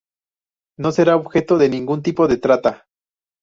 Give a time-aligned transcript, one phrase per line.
[0.79, 2.87] No será objeto de ningún tipo de trata.